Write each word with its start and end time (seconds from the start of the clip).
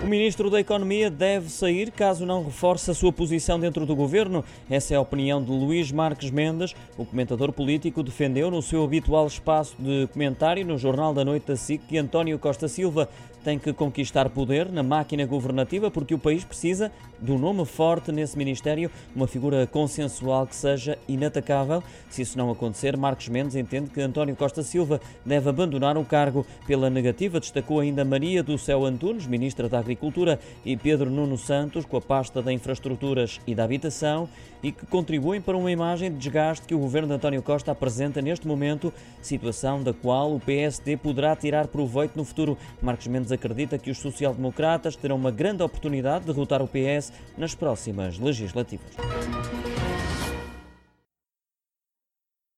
O 0.00 0.06
ministro 0.06 0.48
da 0.48 0.60
Economia 0.60 1.10
deve 1.10 1.50
sair 1.50 1.90
caso 1.90 2.24
não 2.24 2.44
reforce 2.44 2.88
a 2.88 2.94
sua 2.94 3.12
posição 3.12 3.58
dentro 3.58 3.84
do 3.84 3.96
governo. 3.96 4.44
Essa 4.70 4.94
é 4.94 4.96
a 4.96 5.00
opinião 5.00 5.42
de 5.42 5.50
Luís 5.50 5.90
Marques 5.90 6.30
Mendes. 6.30 6.74
O 6.96 7.04
comentador 7.04 7.52
político 7.52 8.02
defendeu 8.02 8.48
no 8.48 8.62
seu 8.62 8.84
habitual 8.84 9.26
espaço 9.26 9.74
de 9.76 10.06
comentário 10.12 10.64
no 10.64 10.78
Jornal 10.78 11.12
da 11.12 11.24
Noite 11.24 11.48
da 11.48 11.56
SIC 11.56 11.82
que 11.88 11.98
António 11.98 12.38
Costa 12.38 12.68
Silva 12.68 13.08
tem 13.44 13.58
que 13.58 13.72
conquistar 13.72 14.28
poder 14.28 14.70
na 14.70 14.82
máquina 14.82 15.24
governativa 15.24 15.90
porque 15.90 16.14
o 16.14 16.18
país 16.18 16.44
precisa 16.44 16.92
de 17.20 17.32
um 17.32 17.38
nome 17.38 17.64
forte 17.64 18.12
nesse 18.12 18.36
ministério, 18.36 18.90
uma 19.14 19.26
figura 19.26 19.66
consensual 19.66 20.46
que 20.46 20.54
seja 20.54 20.98
inatacável. 21.08 21.82
Se 22.10 22.22
isso 22.22 22.36
não 22.36 22.50
acontecer, 22.50 22.96
Marcos 22.96 23.28
Mendes 23.28 23.56
entende 23.56 23.90
que 23.90 24.00
António 24.00 24.36
Costa 24.36 24.62
Silva 24.62 25.00
deve 25.24 25.48
abandonar 25.48 25.96
o 25.96 26.04
cargo 26.04 26.46
pela 26.66 26.90
negativa. 26.90 27.40
Destacou 27.40 27.80
ainda 27.80 28.04
Maria 28.04 28.42
do 28.42 28.58
Céu 28.58 28.84
Antunes, 28.84 29.26
ministra 29.26 29.68
da 29.68 29.78
Agricultura, 29.88 30.38
e 30.64 30.76
Pedro 30.76 31.10
Nuno 31.10 31.38
Santos, 31.38 31.84
com 31.84 31.96
a 31.96 32.00
pasta 32.00 32.42
da 32.42 32.52
Infraestruturas 32.52 33.40
e 33.46 33.54
da 33.54 33.64
Habitação, 33.64 34.28
e 34.62 34.70
que 34.70 34.84
contribuem 34.86 35.40
para 35.40 35.56
uma 35.56 35.70
imagem 35.70 36.10
de 36.10 36.18
desgaste 36.18 36.66
que 36.66 36.74
o 36.74 36.78
governo 36.78 37.08
de 37.08 37.14
António 37.14 37.42
Costa 37.42 37.72
apresenta 37.72 38.20
neste 38.20 38.46
momento, 38.46 38.92
situação 39.22 39.82
da 39.82 39.92
qual 39.92 40.34
o 40.34 40.40
PSD 40.40 40.96
poderá 40.96 41.34
tirar 41.34 41.68
proveito 41.68 42.16
no 42.16 42.24
futuro. 42.24 42.58
Marcos 42.82 43.06
Mendes 43.06 43.32
acredita 43.32 43.78
que 43.78 43.90
os 43.90 43.98
social-democratas 43.98 44.96
terão 44.96 45.16
uma 45.16 45.30
grande 45.30 45.62
oportunidade 45.62 46.24
de 46.24 46.32
derrotar 46.32 46.60
o 46.62 46.68
PS 46.68 47.12
nas 47.36 47.54
próximas 47.54 48.18
legislativas. 48.18 49.57